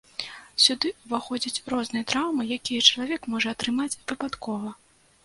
[0.63, 4.73] Сюды ўваходзяць розныя траўмы, якія чалавек можа атрымаць выпадкова.